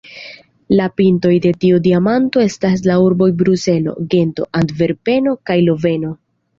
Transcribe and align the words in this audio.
La 0.79 0.87
pintoj 1.01 1.33
de 1.43 1.51
tiu 1.65 1.83
diamanto 1.89 2.43
estas 2.47 2.83
la 2.93 2.97
urboj 3.05 3.31
Bruselo, 3.45 3.97
Gento, 4.17 4.51
Antverpeno 4.65 5.41
kaj 5.49 5.65
Loveno. 5.71 6.17